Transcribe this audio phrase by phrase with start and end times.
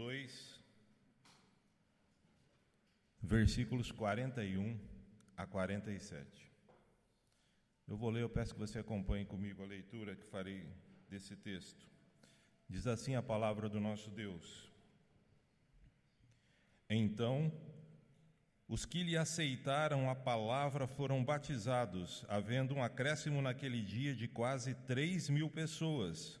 [0.00, 0.64] 2,
[3.22, 4.80] versículos 41
[5.36, 6.50] a 47.
[7.86, 10.66] Eu vou ler, eu peço que você acompanhe comigo a leitura que farei
[11.10, 11.86] desse texto.
[12.66, 14.72] Diz assim a palavra do nosso Deus.
[16.88, 17.52] Então,
[18.66, 24.72] os que lhe aceitaram a palavra foram batizados, havendo um acréscimo naquele dia de quase
[24.74, 26.40] três mil pessoas,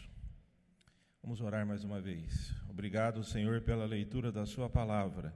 [1.23, 2.51] Vamos orar mais uma vez.
[2.67, 5.31] Obrigado, Senhor, pela leitura da Sua palavra.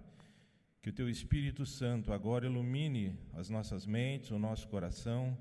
[0.81, 5.37] Que o Teu Espírito Santo agora ilumine as nossas mentes, o nosso coração,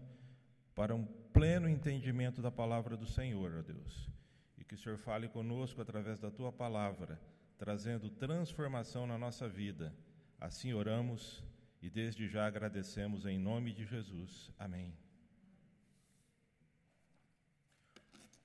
[0.75, 4.11] para um pleno entendimento da palavra do Senhor, ó Deus.
[4.59, 7.19] E que o Senhor fale conosco através da Tua palavra,
[7.57, 9.95] trazendo transformação na nossa vida.
[10.39, 11.43] Assim oramos
[11.81, 14.51] e desde já agradecemos em nome de Jesus.
[14.59, 14.93] Amém.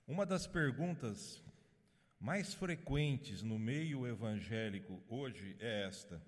[0.07, 1.43] Uma das perguntas
[2.19, 6.21] mais frequentes no meio evangélico hoje é esta: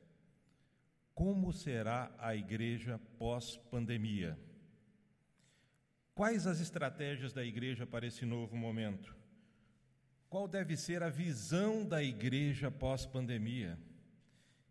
[1.13, 4.39] Como será a igreja pós-pandemia?
[6.15, 9.15] Quais as estratégias da igreja para esse novo momento?
[10.29, 13.77] Qual deve ser a visão da igreja pós-pandemia?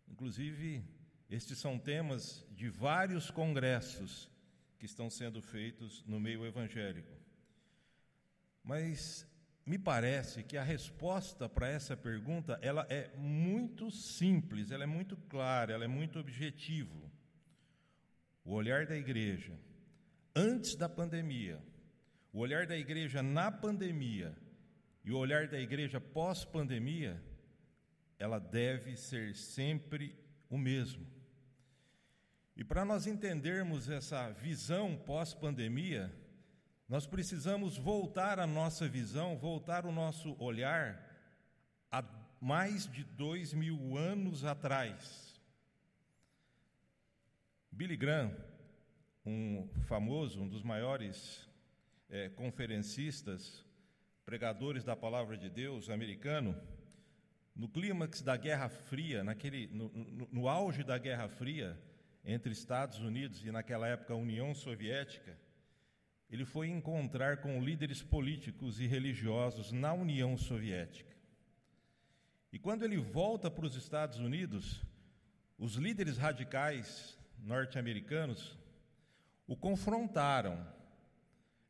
[0.07, 0.83] Inclusive,
[1.29, 4.29] estes são temas de vários congressos
[4.79, 7.15] que estão sendo feitos no meio evangélico.
[8.63, 9.27] Mas
[9.65, 15.15] me parece que a resposta para essa pergunta, ela é muito simples, ela é muito
[15.15, 17.09] clara, ela é muito objetivo.
[18.43, 19.53] O olhar da igreja
[20.35, 21.61] antes da pandemia,
[22.33, 24.35] o olhar da igreja na pandemia
[25.03, 27.21] e o olhar da igreja pós-pandemia,
[28.17, 30.15] ela deve ser sempre
[30.49, 31.05] o mesmo.
[32.55, 36.13] E para nós entendermos essa visão pós-pandemia,
[36.91, 41.01] nós precisamos voltar a nossa visão, voltar o nosso olhar
[41.89, 42.03] a
[42.41, 45.39] mais de dois mil anos atrás.
[47.71, 48.35] Billy Graham,
[49.25, 51.47] um famoso, um dos maiores
[52.09, 53.63] é, conferencistas,
[54.25, 56.53] pregadores da palavra de Deus americano,
[57.55, 61.81] no clímax da Guerra Fria, naquele, no, no, no auge da Guerra Fria,
[62.25, 65.39] entre Estados Unidos e, naquela época, União Soviética,
[66.31, 71.15] ele foi encontrar com líderes políticos e religiosos na União Soviética.
[72.53, 74.81] E quando ele volta para os Estados Unidos,
[75.57, 78.57] os líderes radicais norte-americanos
[79.47, 80.65] o confrontaram.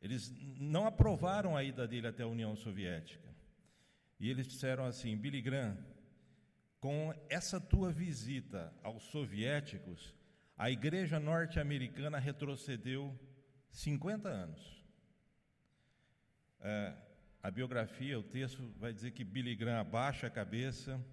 [0.00, 3.28] Eles não aprovaram a ida dele até a União Soviética.
[4.20, 5.76] E eles disseram assim: Billy Graham,
[6.78, 10.14] com essa tua visita aos soviéticos,
[10.56, 13.18] a igreja norte-americana retrocedeu
[13.72, 14.82] 50 anos.
[16.60, 16.94] É,
[17.42, 21.04] a biografia, o texto vai dizer que Billy Graham abaixa a cabeça,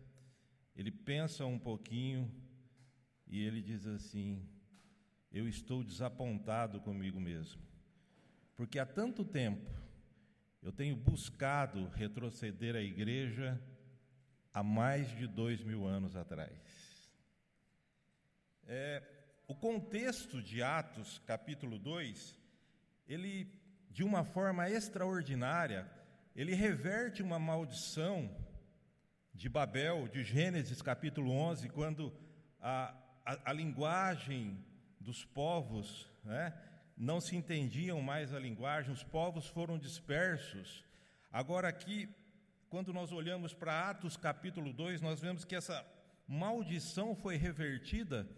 [0.75, 2.31] ele pensa um pouquinho
[3.25, 4.47] e ele diz assim:
[5.31, 7.61] Eu estou desapontado comigo mesmo,
[8.55, 9.71] porque há tanto tempo
[10.61, 13.59] eu tenho buscado retroceder a igreja
[14.53, 17.09] há mais de dois mil anos atrás.
[18.67, 19.01] É,
[19.47, 22.38] o contexto de Atos, capítulo 2,
[23.09, 23.51] ele,
[23.89, 25.89] de uma forma extraordinária,
[26.35, 28.29] ele reverte uma maldição
[29.33, 32.13] de Babel, de Gênesis capítulo 11, quando
[32.61, 32.95] a,
[33.25, 34.63] a, a linguagem
[34.99, 36.53] dos povos né,
[36.95, 40.85] não se entendiam mais a linguagem, os povos foram dispersos.
[41.31, 42.07] Agora, aqui,
[42.69, 45.83] quando nós olhamos para Atos capítulo 2, nós vemos que essa
[46.27, 48.29] maldição foi revertida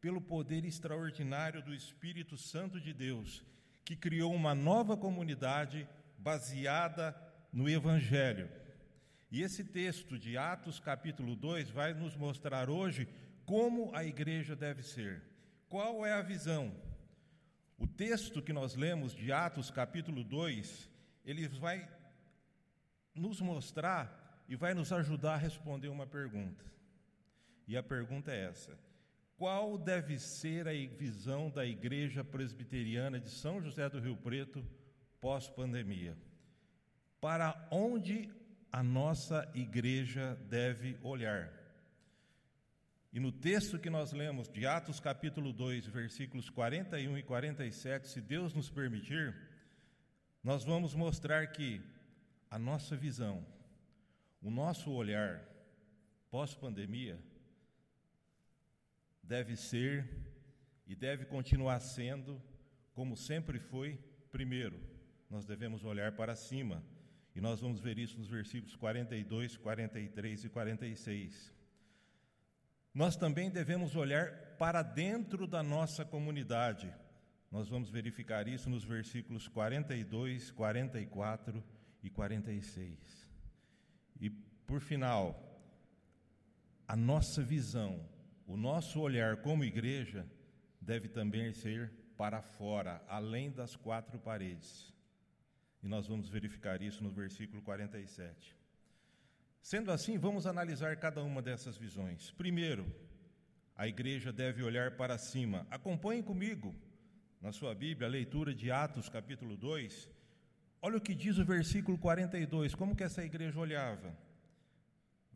[0.00, 3.44] pelo poder extraordinário do Espírito Santo de Deus,
[3.84, 5.88] que criou uma nova comunidade
[6.18, 7.14] baseada
[7.52, 8.48] no Evangelho.
[9.30, 13.08] E esse texto de Atos, capítulo 2, vai nos mostrar hoje
[13.44, 15.22] como a igreja deve ser.
[15.68, 16.74] Qual é a visão?
[17.76, 20.90] O texto que nós lemos de Atos, capítulo 2,
[21.24, 21.88] ele vai
[23.14, 26.64] nos mostrar e vai nos ajudar a responder uma pergunta.
[27.66, 28.78] E a pergunta é essa:
[29.36, 34.64] qual deve ser a visão da Igreja Presbiteriana de São José do Rio Preto
[35.20, 36.16] pós-pandemia?
[37.20, 38.30] Para onde
[38.70, 41.52] a nossa igreja deve olhar?
[43.12, 48.20] E no texto que nós lemos de Atos capítulo 2, versículos 41 e 47, se
[48.20, 49.34] Deus nos permitir,
[50.42, 51.80] nós vamos mostrar que
[52.50, 53.44] a nossa visão,
[54.42, 55.42] o nosso olhar
[56.30, 57.18] pós-pandemia
[59.26, 60.08] deve ser
[60.86, 62.40] e deve continuar sendo
[62.92, 63.98] como sempre foi.
[64.30, 64.80] Primeiro,
[65.28, 66.82] nós devemos olhar para cima,
[67.34, 71.52] e nós vamos ver isso nos versículos 42, 43 e 46.
[72.92, 76.94] Nós também devemos olhar para dentro da nossa comunidade.
[77.50, 81.64] Nós vamos verificar isso nos versículos 42, 44
[82.02, 83.28] e 46.
[84.20, 85.60] E, por final,
[86.86, 88.08] a nossa visão
[88.46, 90.26] o nosso olhar como igreja
[90.80, 94.92] deve também ser para fora, além das quatro paredes.
[95.82, 98.56] E nós vamos verificar isso no versículo 47.
[99.60, 102.30] Sendo assim, vamos analisar cada uma dessas visões.
[102.32, 102.86] Primeiro,
[103.76, 105.66] a igreja deve olhar para cima.
[105.70, 106.74] Acompanhe comigo
[107.40, 110.10] na sua Bíblia a leitura de Atos, capítulo 2.
[110.80, 114.16] Olha o que diz o versículo 42, como que essa igreja olhava.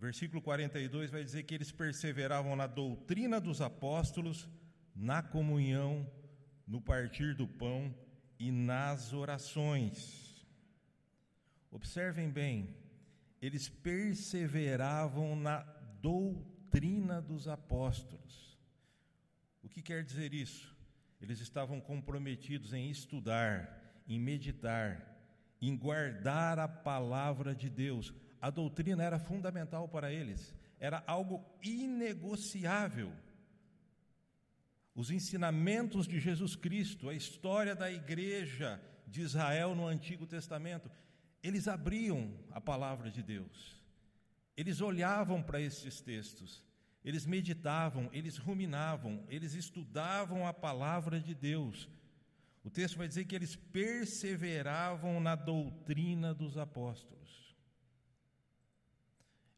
[0.00, 4.48] Versículo 42 vai dizer que eles perseveravam na doutrina dos apóstolos,
[4.94, 6.08] na comunhão,
[6.66, 7.92] no partir do pão
[8.38, 10.46] e nas orações.
[11.70, 12.76] Observem bem,
[13.42, 15.62] eles perseveravam na
[16.00, 18.56] doutrina dos apóstolos.
[19.62, 20.76] O que quer dizer isso?
[21.20, 25.18] Eles estavam comprometidos em estudar, em meditar,
[25.60, 33.12] em guardar a palavra de Deus a doutrina era fundamental para eles, era algo inegociável.
[34.94, 40.90] Os ensinamentos de Jesus Cristo, a história da igreja de Israel no Antigo Testamento,
[41.42, 43.76] eles abriam a palavra de Deus,
[44.56, 46.64] eles olhavam para esses textos,
[47.04, 51.88] eles meditavam, eles ruminavam, eles estudavam a palavra de Deus.
[52.64, 57.47] O texto vai dizer que eles perseveravam na doutrina dos apóstolos.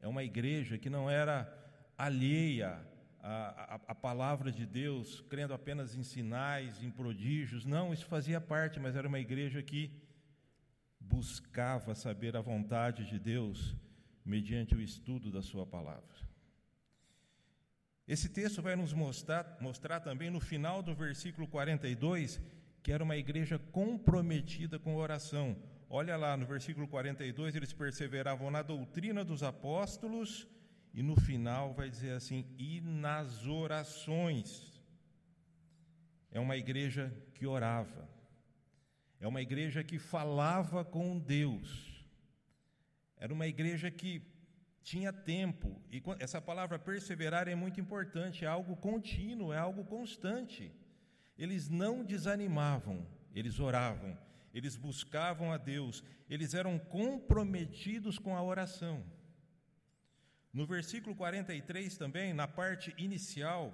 [0.01, 1.53] É uma igreja que não era
[1.97, 2.81] alheia
[3.21, 7.65] à, à, à, palavra de Deus, crendo apenas em sinais, em prodígios.
[7.65, 9.91] Não, isso fazia parte, mas era uma igreja que
[10.99, 13.77] buscava saber a vontade de Deus
[14.25, 16.31] mediante o estudo da Sua palavra.
[18.07, 22.41] Esse texto vai nos mostrar, mostrar também no final do versículo 42
[22.83, 25.57] que era uma igreja comprometida com oração.
[25.93, 30.47] Olha lá no versículo 42, eles perseveravam na doutrina dos apóstolos,
[30.95, 34.81] e no final vai dizer assim: e nas orações.
[36.31, 38.09] É uma igreja que orava,
[39.19, 42.07] é uma igreja que falava com Deus,
[43.17, 44.23] era uma igreja que
[44.85, 50.73] tinha tempo, e essa palavra perseverar é muito importante, é algo contínuo, é algo constante.
[51.37, 53.05] Eles não desanimavam,
[53.35, 54.17] eles oravam
[54.53, 59.05] eles buscavam a Deus, eles eram comprometidos com a oração.
[60.53, 63.73] No versículo 43 também, na parte inicial,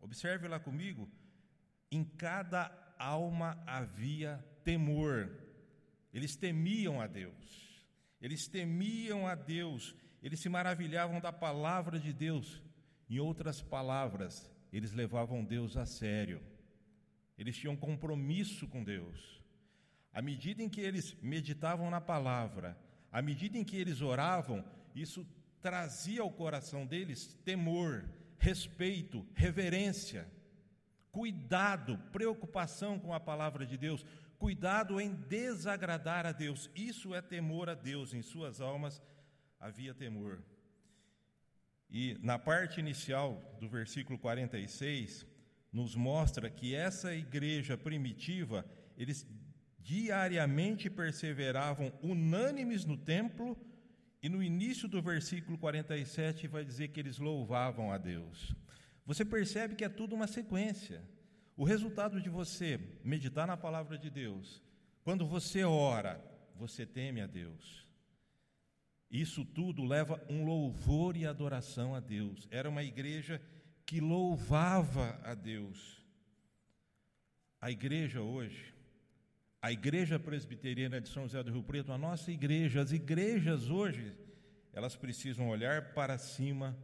[0.00, 1.08] observe lá comigo,
[1.90, 5.30] em cada alma havia temor.
[6.14, 7.86] Eles temiam a Deus.
[8.20, 9.96] Eles temiam a Deus.
[10.22, 12.62] Eles se maravilhavam da palavra de Deus.
[13.10, 16.40] Em outras palavras, eles levavam Deus a sério.
[17.36, 19.41] Eles tinham compromisso com Deus.
[20.12, 22.76] À medida em que eles meditavam na palavra,
[23.10, 24.64] à medida em que eles oravam,
[24.94, 25.26] isso
[25.60, 28.04] trazia ao coração deles temor,
[28.38, 30.30] respeito, reverência,
[31.10, 34.04] cuidado, preocupação com a palavra de Deus,
[34.38, 36.68] cuidado em desagradar a Deus.
[36.74, 39.00] Isso é temor a Deus, em suas almas
[39.60, 40.42] havia temor.
[41.88, 45.26] E na parte inicial do versículo 46,
[45.72, 48.66] nos mostra que essa igreja primitiva,
[48.96, 49.26] eles
[49.82, 53.56] diariamente perseveravam unânimes no templo,
[54.22, 58.54] e no início do versículo 47 vai dizer que eles louvavam a Deus.
[59.04, 61.02] Você percebe que é tudo uma sequência.
[61.56, 64.62] O resultado de você meditar na palavra de Deus,
[65.02, 66.22] quando você ora,
[66.54, 67.86] você teme a Deus.
[69.10, 72.48] Isso tudo leva um louvor e adoração a Deus.
[72.50, 73.42] Era uma igreja
[73.84, 76.00] que louvava a Deus.
[77.60, 78.71] A igreja hoje,
[79.62, 84.12] a igreja presbiteriana de São José do Rio Preto, a nossa igreja, as igrejas hoje,
[84.72, 86.76] elas precisam olhar para cima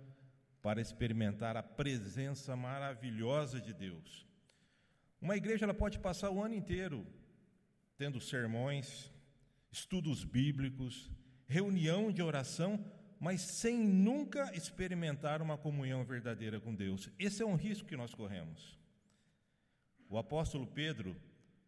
[0.63, 4.25] para experimentar a presença maravilhosa de Deus.
[5.21, 7.05] Uma igreja ela pode passar o ano inteiro
[7.97, 9.13] tendo sermões,
[9.73, 11.11] estudos bíblicos,
[11.49, 12.85] reunião de oração,
[13.19, 17.11] mas sem nunca experimentar uma comunhão verdadeira com Deus.
[17.19, 18.79] Esse é um risco que nós corremos.
[20.09, 21.17] O apóstolo Pedro,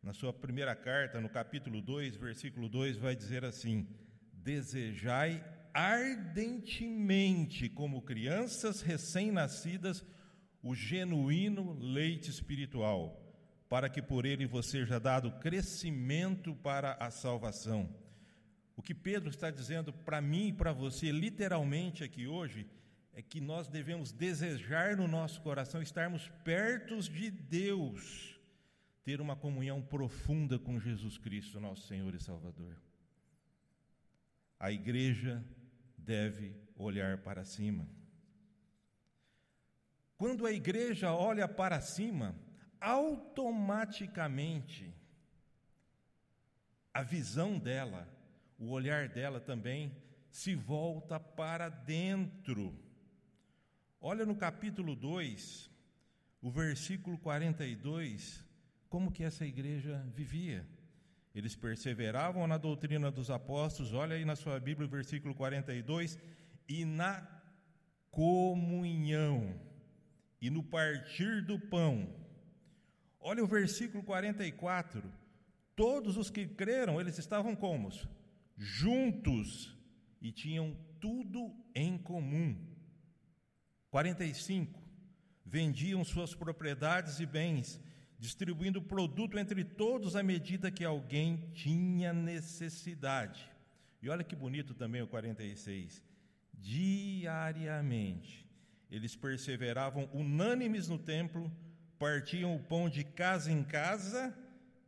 [0.02, 3.86] na sua primeira carta, no capítulo 2, versículo 2, vai dizer assim:
[4.32, 10.04] Desejai ardentemente, como crianças recém-nascidas,
[10.62, 13.18] o genuíno leite espiritual,
[13.68, 17.88] para que por ele vos seja dado crescimento para a salvação.
[18.76, 22.66] O que Pedro está dizendo para mim e para você, literalmente aqui hoje,
[23.12, 28.39] é que nós devemos desejar no nosso coração estarmos perto de Deus,
[29.04, 32.76] ter uma comunhão profunda com Jesus Cristo, nosso Senhor e Salvador.
[34.58, 35.42] A igreja
[35.96, 37.88] deve olhar para cima.
[40.16, 42.38] Quando a igreja olha para cima,
[42.78, 44.94] automaticamente
[46.92, 48.06] a visão dela,
[48.58, 49.96] o olhar dela também
[50.30, 52.78] se volta para dentro.
[54.00, 55.70] Olha no capítulo 2,
[56.42, 58.44] o versículo 42,
[58.90, 60.66] como que essa igreja vivia.
[61.32, 66.18] Eles perseveravam na doutrina dos apóstolos, olha aí na sua Bíblia o versículo 42,
[66.68, 67.24] e na
[68.10, 69.54] comunhão,
[70.42, 72.12] e no partir do pão.
[73.20, 75.02] Olha o versículo 44.
[75.76, 77.90] Todos os que creram, eles estavam como?
[78.56, 79.72] Juntos
[80.20, 82.56] e tinham tudo em comum.
[83.88, 84.82] 45.
[85.46, 87.80] Vendiam suas propriedades e bens
[88.20, 93.50] distribuindo produto entre todos à medida que alguém tinha necessidade.
[94.02, 96.04] E olha que bonito também o 46.
[96.52, 98.46] Diariamente,
[98.90, 101.50] eles perseveravam unânimes no templo,
[101.98, 104.36] partiam o pão de casa em casa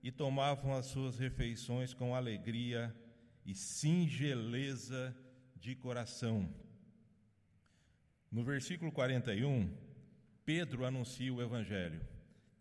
[0.03, 2.95] e tomavam as suas refeições com alegria
[3.47, 5.17] e singeleza
[5.57, 6.55] de coração.
[8.31, 9.75] No versículo 41,
[10.45, 12.12] Pedro anuncia o Evangelho.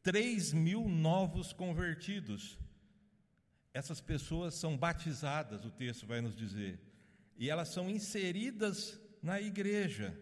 [0.03, 2.57] 3 mil novos convertidos.
[3.73, 6.79] Essas pessoas são batizadas, o texto vai nos dizer,
[7.37, 10.17] e elas são inseridas na igreja.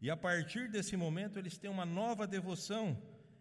[0.00, 3.00] E a partir desse momento eles têm uma nova devoção,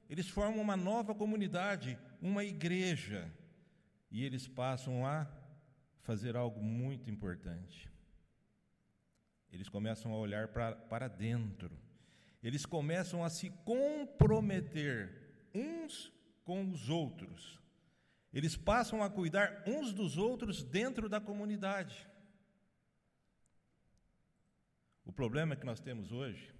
[0.09, 3.31] eles formam uma nova comunidade, uma igreja.
[4.09, 5.27] E eles passam a
[6.01, 7.89] fazer algo muito importante.
[9.51, 11.71] Eles começam a olhar para dentro,
[12.41, 15.20] eles começam a se comprometer
[15.53, 16.11] uns
[16.43, 17.59] com os outros.
[18.33, 22.07] Eles passam a cuidar uns dos outros dentro da comunidade.
[25.03, 26.53] O problema que nós temos hoje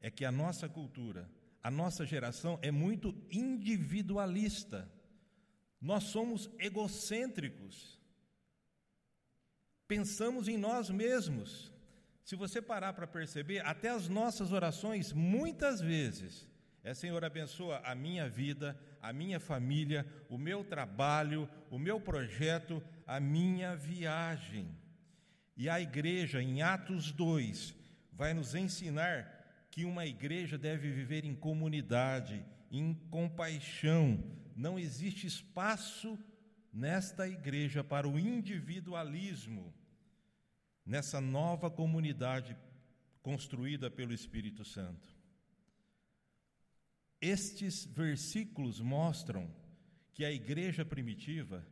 [0.00, 1.30] é que a nossa cultura,
[1.62, 4.90] a nossa geração é muito individualista.
[5.80, 7.98] Nós somos egocêntricos.
[9.88, 11.72] Pensamos em nós mesmos.
[12.24, 16.46] Se você parar para perceber, até as nossas orações, muitas vezes,
[16.82, 22.82] é, Senhor, abençoa a minha vida, a minha família, o meu trabalho, o meu projeto,
[23.06, 24.74] a minha viagem.
[25.56, 27.74] E a igreja, em Atos 2,
[28.12, 34.22] vai nos ensinar que uma igreja deve viver em comunidade, em compaixão.
[34.56, 36.18] Não existe espaço
[36.72, 39.74] nesta igreja para o individualismo,
[40.84, 42.56] nessa nova comunidade
[43.22, 45.19] construída pelo Espírito Santo.
[47.20, 49.50] Estes versículos mostram
[50.14, 51.66] que a igreja primitiva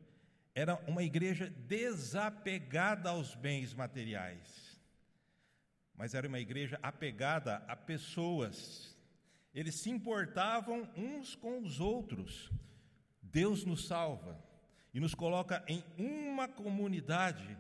[0.55, 4.81] era uma igreja desapegada aos bens materiais,
[5.95, 8.97] mas era uma igreja apegada a pessoas.
[9.55, 12.51] Eles se importavam uns com os outros.
[13.23, 14.43] Deus nos salva
[14.93, 17.57] e nos coloca em uma comunidade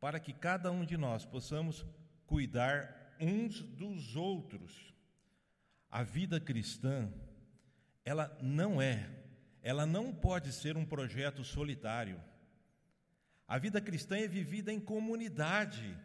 [0.00, 1.84] para que cada um de nós possamos
[2.26, 4.93] cuidar uns dos outros.
[5.94, 7.08] A vida cristã,
[8.04, 9.08] ela não é,
[9.62, 12.20] ela não pode ser um projeto solitário.
[13.46, 15.96] A vida cristã é vivida em comunidade.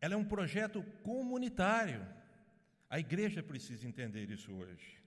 [0.00, 2.00] Ela é um projeto comunitário.
[2.88, 4.98] A igreja precisa entender isso hoje.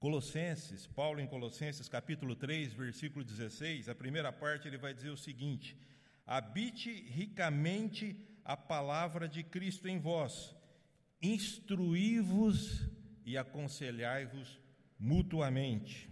[0.00, 5.16] Colossenses, Paulo em Colossenses capítulo 3, versículo 16, a primeira parte ele vai dizer o
[5.16, 5.78] seguinte:
[6.26, 10.56] Habite ricamente a palavra de Cristo em vós,
[11.22, 12.88] instruí-vos
[13.24, 14.60] e aconselhai-vos
[14.98, 16.10] mutuamente.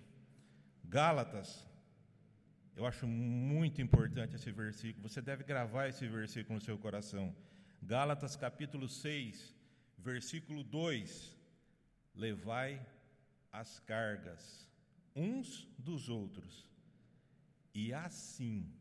[0.85, 1.67] Gálatas,
[2.77, 7.35] eu acho muito importante esse versículo, você deve gravar esse versículo no seu coração.
[7.83, 9.55] Gálatas capítulo 6,
[9.99, 11.37] versículo 2:
[12.15, 12.85] Levai
[13.53, 14.69] as cargas
[15.15, 16.71] uns dos outros,
[17.75, 18.73] e assim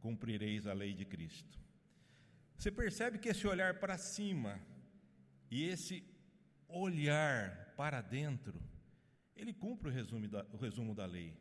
[0.00, 1.58] cumprireis a lei de Cristo.
[2.56, 4.60] Você percebe que esse olhar para cima
[5.50, 6.04] e esse
[6.68, 8.60] olhar para dentro,
[9.34, 11.36] ele cumpre o resumo da, o resumo da lei.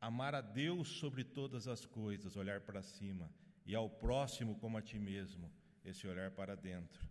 [0.00, 3.30] Amar a Deus sobre todas as coisas, olhar para cima,
[3.64, 5.50] e ao próximo como a ti mesmo,
[5.84, 7.08] esse olhar para dentro.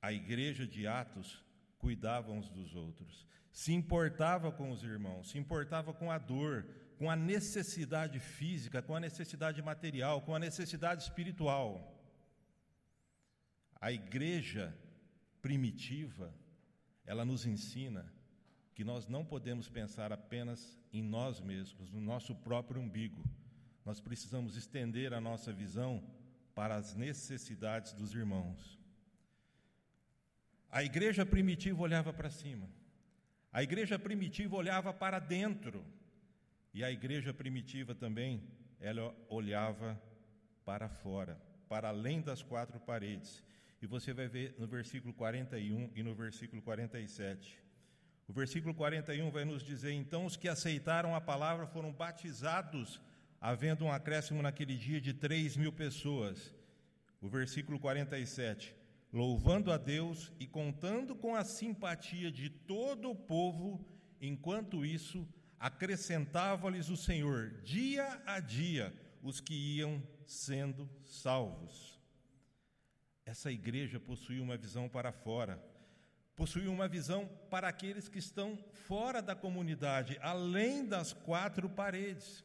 [0.00, 1.44] A igreja de Atos
[1.78, 6.66] cuidava uns dos outros, se importava com os irmãos, se importava com a dor,
[6.98, 11.98] com a necessidade física, com a necessidade material, com a necessidade espiritual.
[13.80, 14.76] A igreja
[15.42, 16.34] primitiva,
[17.04, 18.12] ela nos ensina
[18.74, 23.22] que nós não podemos pensar apenas em nós mesmos, no nosso próprio umbigo.
[23.84, 26.02] Nós precisamos estender a nossa visão
[26.54, 28.78] para as necessidades dos irmãos.
[30.70, 32.68] A igreja primitiva olhava para cima.
[33.52, 35.84] A igreja primitiva olhava para dentro.
[36.72, 38.42] E a igreja primitiva também,
[38.78, 40.00] ela olhava
[40.64, 43.42] para fora, para além das quatro paredes.
[43.80, 47.58] E você vai ver no versículo 41 e no versículo 47.
[48.28, 53.00] O versículo 41 vai nos dizer: Então os que aceitaram a palavra foram batizados,
[53.40, 56.54] havendo um acréscimo naquele dia de três mil pessoas.
[57.20, 58.80] O versículo 47
[59.12, 63.84] louvando a Deus e contando com a simpatia de todo o povo,
[64.20, 65.26] enquanto isso
[65.58, 71.99] acrescentava-lhes o Senhor, dia a dia, os que iam sendo salvos.
[73.30, 75.62] Essa igreja possuía uma visão para fora,
[76.34, 78.58] possuía uma visão para aqueles que estão
[78.88, 82.44] fora da comunidade, além das quatro paredes.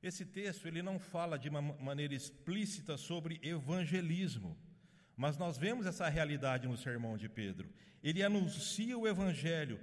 [0.00, 4.56] Esse texto ele não fala de uma maneira explícita sobre evangelismo,
[5.16, 7.68] mas nós vemos essa realidade no sermão de Pedro.
[8.00, 9.80] Ele anuncia o evangelho,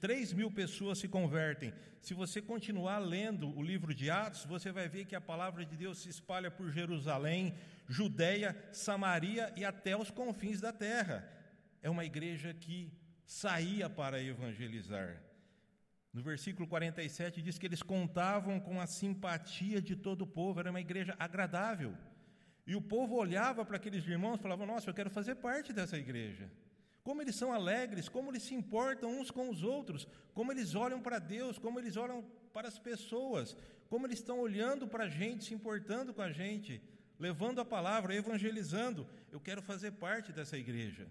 [0.00, 1.74] três mil pessoas se convertem.
[2.00, 5.76] Se você continuar lendo o livro de Atos, você vai ver que a palavra de
[5.76, 7.52] Deus se espalha por Jerusalém,
[7.90, 11.28] Judéia, Samaria e até os confins da terra.
[11.82, 12.92] É uma igreja que
[13.26, 15.20] saía para evangelizar.
[16.12, 20.70] No versículo 47 diz que eles contavam com a simpatia de todo o povo, era
[20.70, 21.92] uma igreja agradável.
[22.64, 25.98] E o povo olhava para aqueles irmãos e falava: Nossa, eu quero fazer parte dessa
[25.98, 26.48] igreja.
[27.02, 31.00] Como eles são alegres, como eles se importam uns com os outros, como eles olham
[31.00, 32.22] para Deus, como eles olham
[32.52, 33.56] para as pessoas,
[33.88, 36.80] como eles estão olhando para a gente, se importando com a gente,
[37.20, 39.06] levando a palavra, evangelizando.
[39.30, 41.06] Eu quero fazer parte dessa igreja.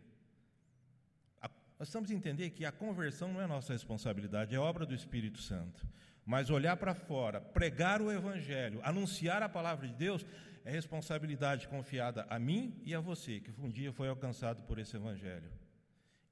[1.78, 5.42] Nós estamos a entender que a conversão não é nossa responsabilidade, é obra do Espírito
[5.42, 5.88] Santo.
[6.26, 10.26] Mas olhar para fora, pregar o Evangelho, anunciar a palavra de Deus,
[10.66, 14.98] é responsabilidade confiada a mim e a você, que um dia foi alcançado por esse
[14.98, 15.50] Evangelho.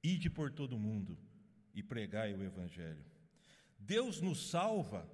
[0.03, 1.17] Ide por todo mundo
[1.73, 3.05] e pregai o Evangelho.
[3.79, 5.07] Deus nos salva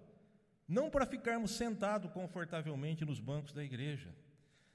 [0.68, 4.10] não para ficarmos sentados confortavelmente nos bancos da igreja.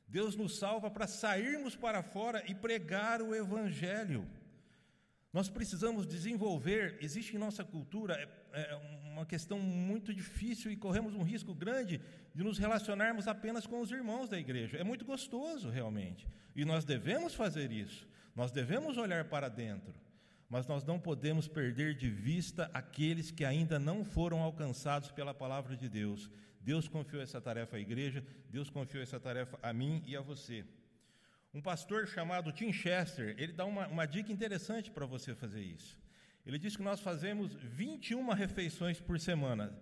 [0.08, 4.26] Deus nos salva para sairmos para fora e pregar o Evangelho.
[5.32, 8.14] Nós precisamos desenvolver, existe em nossa cultura
[8.52, 8.76] é, é
[9.12, 12.00] uma questão muito difícil e corremos um risco grande
[12.34, 14.78] de nos relacionarmos apenas com os irmãos da igreja.
[14.78, 19.92] É muito gostoso, realmente, e nós devemos fazer isso, nós devemos olhar para dentro,
[20.48, 25.76] mas nós não podemos perder de vista aqueles que ainda não foram alcançados pela palavra
[25.76, 26.30] de Deus.
[26.60, 30.64] Deus confiou essa tarefa à igreja, Deus confiou essa tarefa a mim e a você.
[31.52, 35.98] Um pastor chamado Tim Chester, ele dá uma, uma dica interessante para você fazer isso.
[36.46, 39.72] Ele diz que nós fazemos 21 refeições por semana.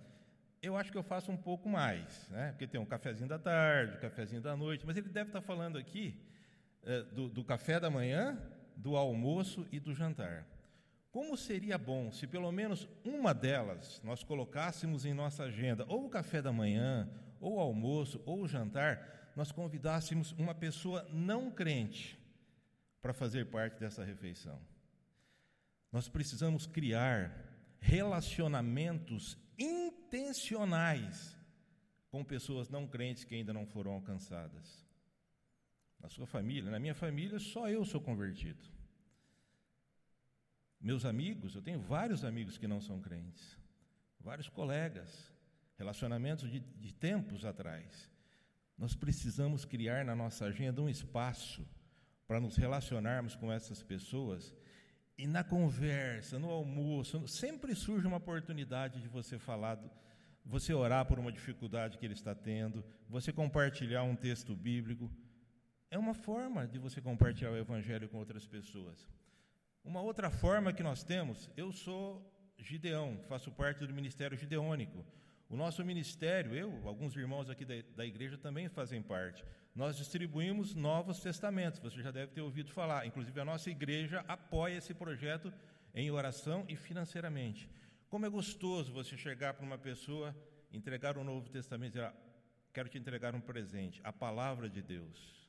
[0.61, 2.51] Eu acho que eu faço um pouco mais, né?
[2.53, 5.79] porque tem um cafezinho da tarde, um cafezinho da noite, mas ele deve estar falando
[5.79, 6.19] aqui
[6.83, 8.37] é, do, do café da manhã,
[8.77, 10.45] do almoço e do jantar.
[11.17, 16.11] Como seria bom se pelo menos uma delas nós colocássemos em nossa agenda, ou o
[16.11, 17.09] café da manhã,
[17.41, 22.21] ou o almoço, ou o jantar, nós convidássemos uma pessoa não crente
[23.01, 24.61] para fazer parte dessa refeição.
[25.91, 27.35] Nós precisamos criar
[27.81, 31.35] relacionamentos intencionais
[32.11, 34.87] com pessoas não crentes que ainda não foram alcançadas.
[35.99, 38.76] Na sua família, na minha família, só eu sou convertido.
[40.81, 43.59] Meus amigos, eu tenho vários amigos que não são crentes,
[44.21, 45.33] vários colegas,
[45.77, 48.11] relacionamentos de, de tempos atrás.
[48.77, 51.67] Nós precisamos criar na nossa agenda um espaço
[52.27, 54.55] para nos relacionarmos com essas pessoas
[55.19, 59.79] E na conversa, no almoço, sempre surge uma oportunidade de você falar,
[60.45, 65.11] você orar por uma dificuldade que ele está tendo, você compartilhar um texto bíblico.
[65.91, 69.09] É uma forma de você compartilhar o evangelho com outras pessoas.
[69.87, 72.21] Uma outra forma que nós temos, eu sou
[72.59, 75.07] Gideão, faço parte do ministério gideônico.
[75.49, 79.45] O nosso ministério, eu, alguns irmãos aqui da, da igreja também fazem parte.
[79.73, 83.07] Nós distribuímos novos testamentos, você já deve ter ouvido falar.
[83.07, 85.53] Inclusive, a nossa igreja apoia esse projeto
[85.95, 87.71] em oração e financeiramente.
[88.09, 90.35] Como é gostoso você chegar para uma pessoa,
[90.73, 92.15] entregar um Novo Testamento e dizer: ah,
[92.73, 95.49] Quero te entregar um presente, a palavra de Deus.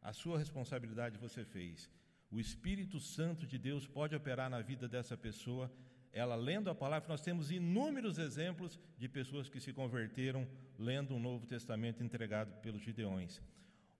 [0.00, 1.90] A sua responsabilidade você fez.
[2.30, 5.70] O Espírito Santo de Deus pode operar na vida dessa pessoa
[6.12, 10.46] ela lendo a palavra, nós temos inúmeros exemplos de pessoas que se converteram
[10.78, 13.40] lendo um Novo Testamento entregado pelos Gideões.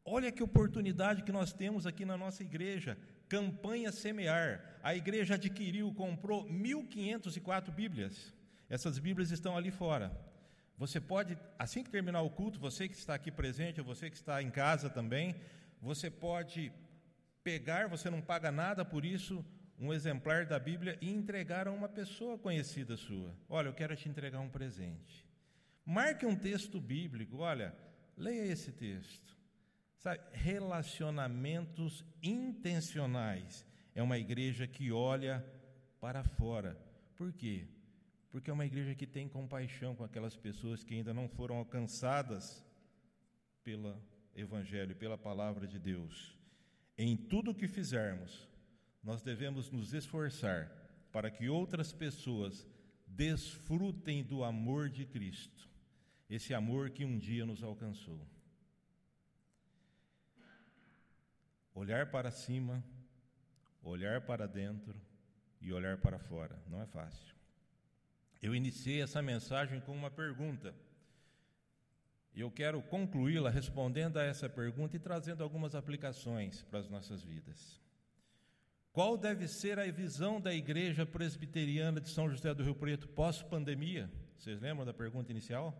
[0.04, 2.98] Olha que oportunidade que nós temos aqui na nossa igreja.
[3.28, 4.78] Campanha Semear.
[4.82, 8.34] A igreja adquiriu, comprou 1.504 Bíblias.
[8.68, 10.10] Essas Bíblias estão ali fora.
[10.76, 14.16] Você pode, assim que terminar o culto, você que está aqui presente, ou você que
[14.16, 15.36] está em casa também,
[15.80, 16.72] você pode
[17.42, 19.44] pegar, você não paga nada por isso,
[19.78, 23.34] um exemplar da Bíblia e entregar a uma pessoa conhecida sua.
[23.48, 25.26] Olha, eu quero te entregar um presente.
[25.84, 27.74] Marque um texto bíblico, olha,
[28.16, 29.36] leia esse texto.
[29.96, 33.66] Sabe, relacionamentos intencionais.
[33.94, 35.44] É uma igreja que olha
[36.00, 36.78] para fora.
[37.16, 37.66] Por quê?
[38.30, 42.64] Porque é uma igreja que tem compaixão com aquelas pessoas que ainda não foram alcançadas
[43.64, 44.00] pelo
[44.34, 46.39] Evangelho, pela palavra de Deus.
[47.02, 48.46] Em tudo o que fizermos,
[49.02, 50.70] nós devemos nos esforçar
[51.10, 52.68] para que outras pessoas
[53.06, 55.66] desfrutem do amor de Cristo,
[56.28, 58.20] esse amor que um dia nos alcançou.
[61.74, 62.84] Olhar para cima,
[63.82, 65.00] olhar para dentro
[65.58, 67.34] e olhar para fora, não é fácil.
[68.42, 70.74] Eu iniciei essa mensagem com uma pergunta.
[72.34, 77.22] E eu quero concluí-la respondendo a essa pergunta e trazendo algumas aplicações para as nossas
[77.22, 77.80] vidas.
[78.92, 84.10] Qual deve ser a visão da Igreja Presbiteriana de São José do Rio Preto pós-pandemia?
[84.36, 85.76] Vocês lembram da pergunta inicial?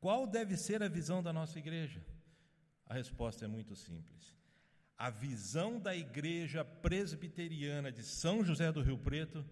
[0.00, 2.04] Qual deve ser a visão da nossa igreja?
[2.86, 4.36] A resposta é muito simples.
[4.96, 9.44] A visão da Igreja Presbiteriana de São José do Rio Preto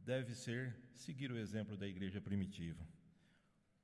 [0.00, 2.86] deve ser seguir o exemplo da igreja primitiva.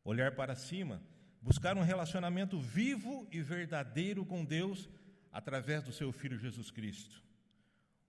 [0.03, 1.03] Olhar para cima,
[1.45, 4.89] buscar um relacionamento vivo e verdadeiro com Deus
[5.31, 7.23] através do seu Filho Jesus Cristo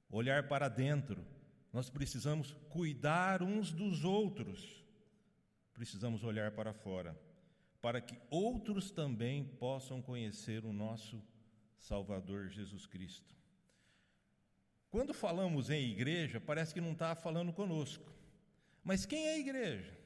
[0.09, 1.25] olhar para dentro.
[1.71, 4.83] Nós precisamos cuidar uns dos outros.
[5.73, 7.19] Precisamos olhar para fora,
[7.81, 11.21] para que outros também possam conhecer o nosso
[11.77, 13.35] Salvador Jesus Cristo.
[14.89, 18.09] Quando falamos em igreja, parece que não está falando conosco.
[18.81, 20.04] Mas quem é a igreja?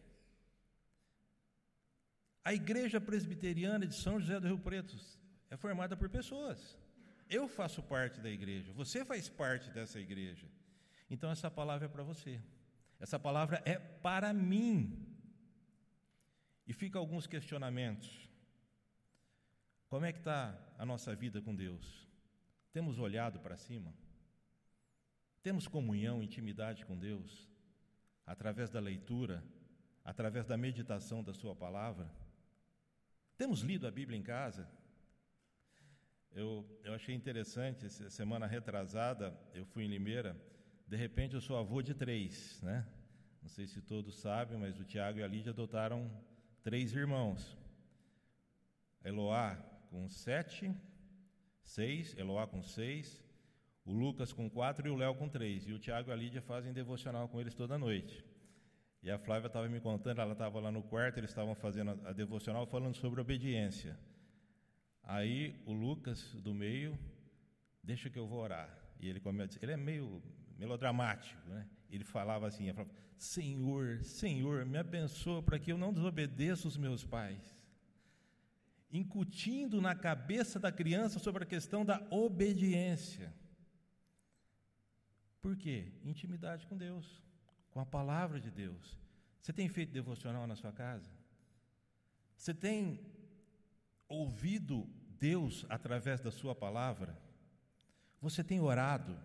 [2.44, 4.96] A igreja presbiteriana de São José do Rio Preto
[5.50, 6.78] é formada por pessoas.
[7.30, 10.48] Eu faço parte da igreja, você faz parte dessa igreja.
[11.10, 12.42] Então essa palavra é para você.
[13.00, 15.06] Essa palavra é para mim.
[16.66, 18.30] E fica alguns questionamentos.
[19.88, 22.08] Como é que está a nossa vida com Deus?
[22.72, 23.94] Temos olhado para cima?
[25.42, 27.50] Temos comunhão, intimidade com Deus?
[28.26, 29.44] Através da leitura,
[30.04, 32.08] através da meditação da Sua palavra?
[33.40, 34.70] Temos lido a Bíblia em casa?
[36.34, 40.36] Eu, eu achei interessante, semana retrasada, eu fui em Limeira,
[40.86, 42.86] de repente eu sou avô de três, né?
[43.42, 46.12] Não sei se todos sabem, mas o Tiago e a Lídia adotaram
[46.62, 47.58] três irmãos.
[49.06, 49.56] Eloá
[49.90, 50.76] com sete,
[51.62, 53.24] seis, Eloá com seis,
[53.86, 55.66] o Lucas com quatro e o Léo com três.
[55.66, 58.22] E o Tiago e a Lídia fazem devocional com eles toda noite.
[59.02, 62.12] E a Flávia estava me contando, ela estava lá no quarto, eles estavam fazendo a
[62.12, 63.98] devocional falando sobre obediência.
[65.04, 67.00] Aí o Lucas, do meio,
[67.82, 68.70] deixa que eu vou orar.
[69.00, 70.22] E ele começa, ele é meio
[70.58, 71.66] melodramático, né?
[71.90, 76.78] Ele falava assim, ele falava, Senhor, Senhor, me abençoa para que eu não desobedeça os
[76.78, 77.58] meus pais.
[78.92, 83.34] Incutindo na cabeça da criança sobre a questão da obediência.
[85.42, 85.94] Por quê?
[86.04, 87.24] Intimidade com Deus,
[87.80, 89.00] com a palavra de Deus.
[89.40, 91.10] Você tem feito devocional na sua casa?
[92.36, 93.00] Você tem
[94.10, 94.86] ouvido
[95.18, 97.18] Deus através da Sua palavra?
[98.22, 99.18] Você tem orado?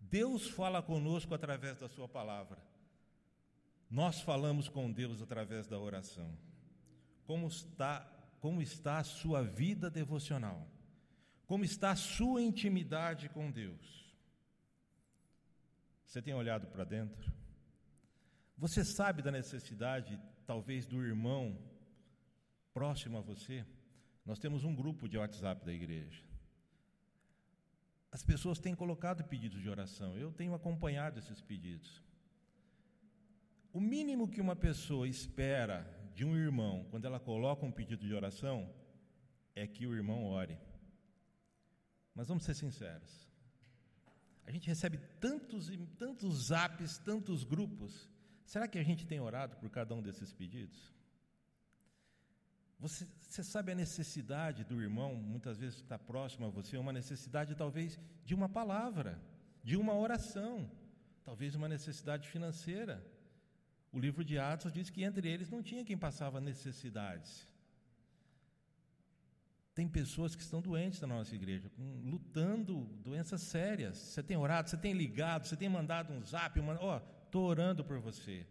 [0.00, 2.58] Deus fala conosco através da Sua palavra.
[3.88, 6.36] Nós falamos com Deus através da oração.
[7.24, 8.00] Como está,
[8.40, 10.66] como está a sua vida devocional?
[11.46, 14.12] Como está a sua intimidade com Deus?
[16.04, 17.43] Você tem olhado para dentro?
[18.56, 21.58] Você sabe da necessidade, talvez, do irmão
[22.72, 23.64] próximo a você?
[24.24, 26.22] Nós temos um grupo de WhatsApp da igreja.
[28.10, 32.02] As pessoas têm colocado pedidos de oração, eu tenho acompanhado esses pedidos.
[33.72, 38.14] O mínimo que uma pessoa espera de um irmão quando ela coloca um pedido de
[38.14, 38.72] oração
[39.52, 40.56] é que o irmão ore.
[42.14, 43.28] Mas vamos ser sinceros.
[44.46, 48.08] A gente recebe tantos tantos zaps, tantos grupos.
[48.44, 50.92] Será que a gente tem orado por cada um desses pedidos?
[52.78, 57.54] Você, você sabe a necessidade do irmão, muitas vezes está próximo a você, uma necessidade
[57.54, 59.20] talvez de uma palavra,
[59.62, 60.70] de uma oração,
[61.24, 63.04] talvez uma necessidade financeira.
[63.90, 67.48] O livro de Atos diz que entre eles não tinha quem passava necessidades.
[69.74, 73.96] Tem pessoas que estão doentes na nossa igreja, lutando doenças sérias.
[73.96, 77.84] Você tem orado, você tem ligado, você tem mandado um zap, ó, oh, estou orando
[77.84, 78.46] por você.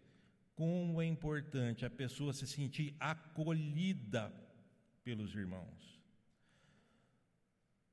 [0.56, 4.32] Como é importante a pessoa se sentir acolhida
[5.06, 6.02] pelos irmãos.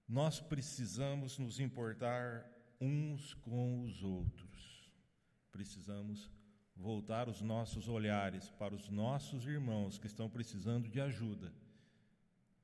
[0.08, 2.44] Nós precisamos nos importar
[2.80, 4.90] uns com os outros.
[5.52, 6.28] Precisamos
[6.74, 11.52] voltar os nossos olhares para os nossos irmãos que estão precisando de ajuda,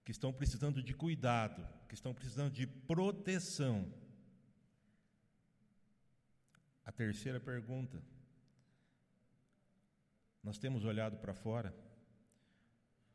[0.04, 3.88] que estão precisando de cuidado, que estão precisando de proteção.
[6.84, 8.02] A terceira pergunta
[10.46, 11.74] nós temos olhado para fora.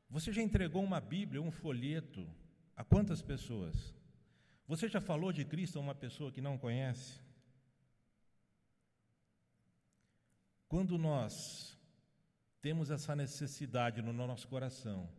[0.09, 2.27] Você já entregou uma Bíblia, um folheto
[2.75, 3.95] a quantas pessoas?
[4.67, 7.21] Você já falou de Cristo a uma pessoa que não conhece?
[10.67, 11.79] Quando nós
[12.61, 15.09] temos essa necessidade no nosso coração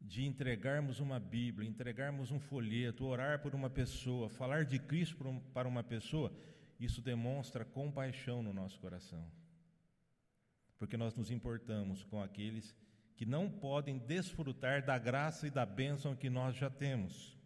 [0.00, 5.16] de entregarmos uma Bíblia, entregarmos um folheto, orar por uma pessoa, falar de Cristo
[5.54, 6.32] para uma pessoa,
[6.80, 9.24] isso demonstra compaixão no nosso coração
[10.78, 12.74] porque nós nos importamos com aqueles
[13.16, 17.36] que não podem desfrutar da graça e da bênção que nós já temos.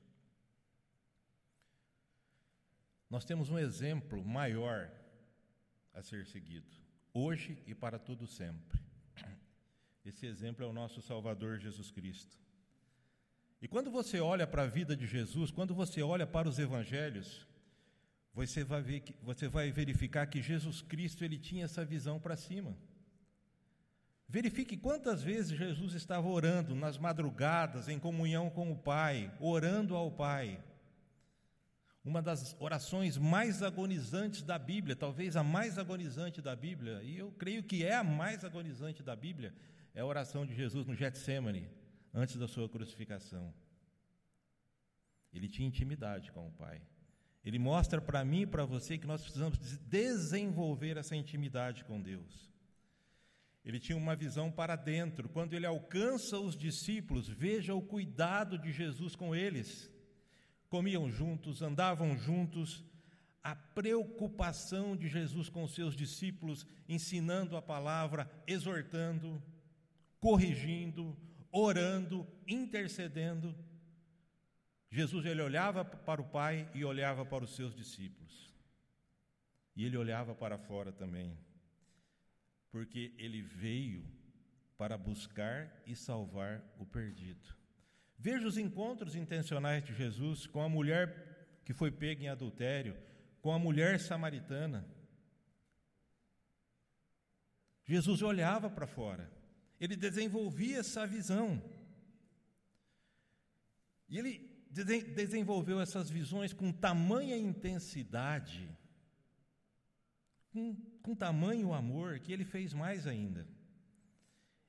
[3.08, 4.90] Nós temos um exemplo maior
[5.92, 6.70] a ser seguido,
[7.12, 8.80] hoje e para todo sempre.
[10.04, 12.38] Esse exemplo é o nosso Salvador Jesus Cristo.
[13.60, 17.46] E quando você olha para a vida de Jesus, quando você olha para os evangelhos,
[18.32, 22.76] você vai, ver você vai verificar que Jesus Cristo ele tinha essa visão para cima.
[24.32, 30.12] Verifique quantas vezes Jesus estava orando nas madrugadas, em comunhão com o Pai, orando ao
[30.12, 30.62] Pai.
[32.04, 37.32] Uma das orações mais agonizantes da Bíblia, talvez a mais agonizante da Bíblia, e eu
[37.32, 39.52] creio que é a mais agonizante da Bíblia,
[39.92, 41.68] é a oração de Jesus no Getsemane,
[42.14, 43.52] antes da sua crucificação.
[45.32, 46.80] Ele tinha intimidade com o Pai.
[47.44, 52.49] Ele mostra para mim e para você que nós precisamos desenvolver essa intimidade com Deus.
[53.64, 55.28] Ele tinha uma visão para dentro.
[55.28, 59.90] Quando ele alcança os discípulos, veja o cuidado de Jesus com eles.
[60.68, 62.84] Comiam juntos, andavam juntos,
[63.42, 69.42] a preocupação de Jesus com os seus discípulos, ensinando a palavra, exortando,
[70.20, 71.16] corrigindo,
[71.50, 73.54] orando, intercedendo.
[74.90, 78.54] Jesus ele olhava para o Pai e olhava para os seus discípulos.
[79.76, 81.36] E ele olhava para fora também
[82.70, 84.04] porque ele veio
[84.76, 87.54] para buscar e salvar o perdido.
[88.18, 92.96] Veja os encontros intencionais de Jesus com a mulher que foi pega em adultério,
[93.40, 94.86] com a mulher samaritana.
[97.84, 99.30] Jesus olhava para fora,
[99.80, 101.62] ele desenvolvia essa visão.
[104.08, 104.50] E ele
[105.14, 108.68] desenvolveu essas visões com tamanha intensidade
[110.50, 113.46] com, com tamanho amor que ele fez mais ainda.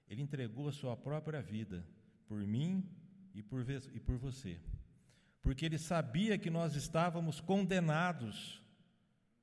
[0.08, 1.86] Ele entregou a sua própria vida
[2.28, 2.90] por mim
[3.34, 4.60] e por, e por você,
[5.42, 8.62] porque ele sabia que nós estávamos condenados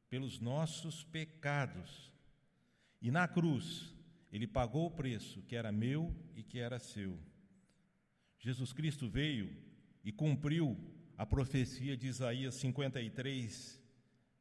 [0.09, 2.12] pelos nossos pecados.
[3.01, 3.94] E na cruz,
[4.33, 7.18] ele pagou o preço que era meu e que era seu.
[8.38, 9.55] Jesus Cristo veio
[10.05, 10.77] e cumpriu
[11.16, 13.83] a profecia de Isaías 53,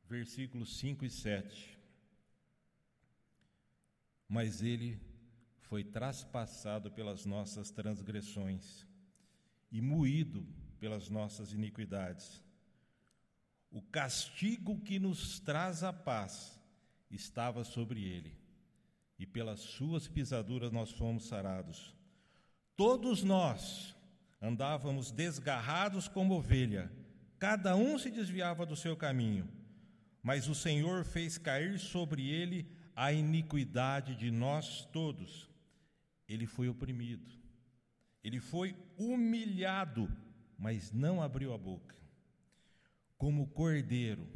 [0.08, 1.77] versículos 5 e 7
[4.28, 5.00] mas ele
[5.62, 8.86] foi traspassado pelas nossas transgressões
[9.72, 10.48] e moído
[10.80, 12.44] pelas nossas iniquidades.
[13.70, 16.60] O castigo que nos traz a paz
[17.10, 18.38] estava sobre ele,
[19.20, 21.96] e pelas suas pisaduras nós fomos sarados.
[22.76, 23.96] Todos nós
[24.42, 26.92] andávamos desgarrados como ovelha,
[27.40, 29.58] cada um se desviava do seu caminho
[30.28, 35.48] mas o Senhor fez cair sobre ele a iniquidade de nós todos.
[36.28, 37.32] Ele foi oprimido,
[38.24, 40.12] ele foi humilhado,
[40.58, 41.96] mas não abriu a boca.
[43.16, 44.28] Como cordeiro,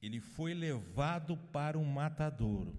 [0.00, 2.74] ele foi levado para um matadouro,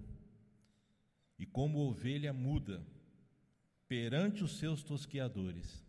[1.37, 2.83] e como ovelha muda,
[3.87, 5.85] perante os seus tosqueadores,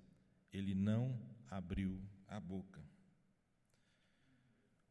[0.53, 1.19] ele não
[1.51, 2.84] abriu a boca.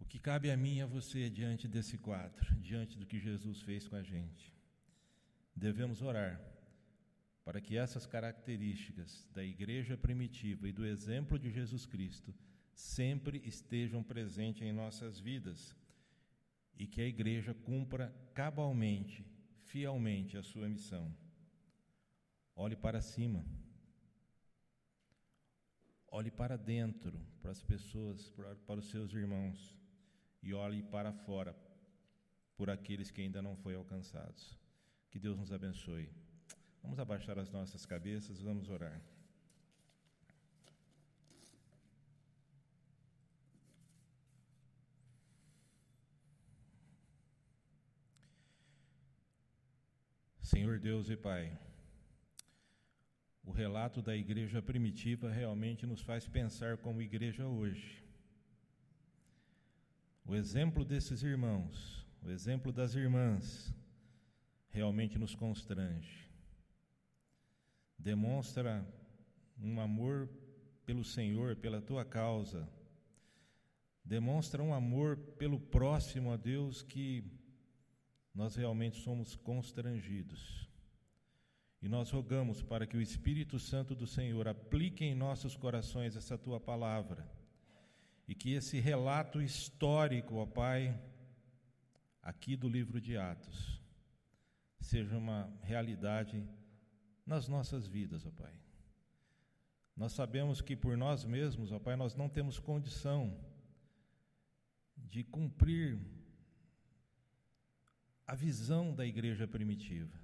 [0.04, 3.62] O que cabe a mim e a você diante desse quadro, diante do que Jesus
[3.62, 4.54] fez com a gente?
[5.56, 6.42] Devemos orar
[7.46, 12.36] para que essas características da igreja primitiva e do exemplo de Jesus Cristo
[12.74, 15.74] sempre estejam presentes em nossas vidas
[16.78, 19.26] e que a igreja cumpra cabalmente,
[19.62, 21.16] fielmente a sua missão.
[22.54, 23.46] Olhe para cima.
[26.10, 28.30] Olhe para dentro, para as pessoas,
[28.68, 29.82] para os seus irmãos
[30.44, 31.56] e olhe para fora
[32.58, 34.60] por aqueles que ainda não foram alcançados.
[35.10, 36.10] Que Deus nos abençoe.
[36.82, 39.02] Vamos abaixar as nossas cabeças, vamos orar.
[50.42, 51.58] Senhor Deus e Pai,
[53.44, 58.03] o relato da igreja primitiva realmente nos faz pensar como igreja hoje.
[60.26, 63.74] O exemplo desses irmãos, o exemplo das irmãs,
[64.70, 66.30] realmente nos constrange.
[68.00, 68.88] Demonstra
[69.62, 70.30] um amor
[70.86, 72.70] pelo Senhor, pela tua causa.
[74.04, 77.24] Demonstra um amor pelo próximo a Deus que
[78.34, 80.70] nós realmente somos constrangidos.
[81.82, 86.38] E nós rogamos para que o Espírito Santo do Senhor aplique em nossos corações essa
[86.38, 87.43] tua palavra
[88.28, 91.00] e que esse relato histórico, ó Pai,
[92.22, 93.82] aqui do livro de Atos,
[94.80, 96.48] seja uma realidade
[97.26, 98.54] nas nossas vidas, ó Pai.
[99.96, 103.38] Nós sabemos que por nós mesmos, ó Pai, nós não temos condição
[104.98, 106.00] de cumprir
[108.26, 110.18] a visão da igreja primitiva,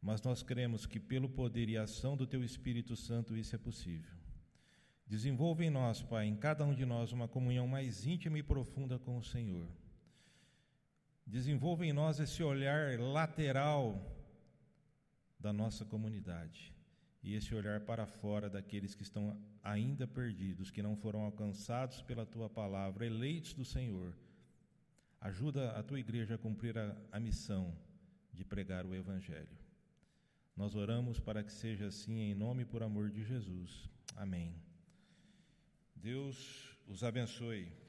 [0.00, 4.19] mas nós cremos que pelo poder e ação do Teu Espírito Santo isso é possível.
[5.10, 8.96] Desenvolva em nós, Pai, em cada um de nós, uma comunhão mais íntima e profunda
[8.96, 9.66] com o Senhor.
[11.26, 14.00] Desenvolva em nós esse olhar lateral
[15.36, 16.72] da nossa comunidade
[17.24, 22.24] e esse olhar para fora daqueles que estão ainda perdidos, que não foram alcançados pela
[22.24, 24.16] tua palavra, eleitos do Senhor.
[25.20, 27.76] Ajuda a tua igreja a cumprir a, a missão
[28.32, 29.58] de pregar o Evangelho.
[30.56, 33.90] Nós oramos para que seja assim em nome e por amor de Jesus.
[34.14, 34.69] Amém.
[36.02, 37.79] Deus os abençoe.